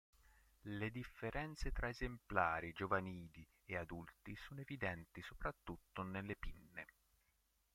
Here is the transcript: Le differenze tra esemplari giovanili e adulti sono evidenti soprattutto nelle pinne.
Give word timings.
Le 0.63 0.89
differenze 0.89 1.71
tra 1.71 1.87
esemplari 1.87 2.71
giovanili 2.73 3.47
e 3.65 3.77
adulti 3.77 4.35
sono 4.35 4.59
evidenti 4.61 5.21
soprattutto 5.21 6.01
nelle 6.01 6.35
pinne. 6.35 6.87